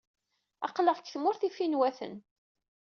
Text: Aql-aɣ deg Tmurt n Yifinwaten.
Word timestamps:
Aql-aɣ 0.65 0.97
deg 0.97 1.07
Tmurt 1.09 1.41
n 1.43 1.47
Yifinwaten. 1.47 2.15